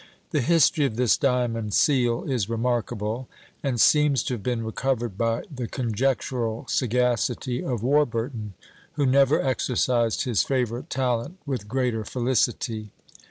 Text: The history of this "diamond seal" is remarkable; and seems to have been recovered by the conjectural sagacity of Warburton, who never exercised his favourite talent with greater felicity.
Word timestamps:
The 0.31 0.41
history 0.41 0.83
of 0.87 0.95
this 0.95 1.15
"diamond 1.15 1.75
seal" 1.75 2.23
is 2.23 2.49
remarkable; 2.49 3.29
and 3.61 3.79
seems 3.79 4.23
to 4.23 4.33
have 4.33 4.41
been 4.41 4.63
recovered 4.63 5.15
by 5.15 5.43
the 5.55 5.67
conjectural 5.67 6.65
sagacity 6.67 7.63
of 7.63 7.83
Warburton, 7.83 8.55
who 8.93 9.05
never 9.05 9.39
exercised 9.39 10.23
his 10.23 10.41
favourite 10.41 10.89
talent 10.89 11.37
with 11.45 11.67
greater 11.67 12.03
felicity. 12.03 12.89